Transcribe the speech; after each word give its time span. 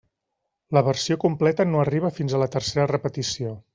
La 0.77 0.83
versió 0.87 1.17
completa 1.25 1.67
no 1.73 1.83
arriba 1.83 2.11
fins 2.21 2.33
a 2.33 2.41
la 2.45 2.49
tercera 2.57 2.89
repetició. 2.97 3.55